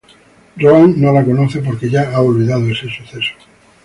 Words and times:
Rohan 0.57 0.99
no 0.99 1.13
la 1.13 1.23
conoce, 1.23 1.59
porque 1.61 1.87
ya 1.87 2.11
ha 2.15 2.21
olvidado 2.23 2.67
ese 2.67 2.89
suceso. 2.89 3.35